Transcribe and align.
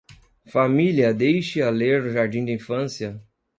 Família 0.47 1.13
deixe-a 1.13 1.69
ler 1.69 2.01
o 2.05 2.09
jardim 2.11 2.43
de 2.43 2.51
infância 2.53 3.21